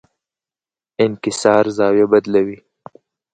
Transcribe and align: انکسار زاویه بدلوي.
انکسار 1.03 1.65
زاویه 1.77 2.05
بدلوي. 2.11 2.57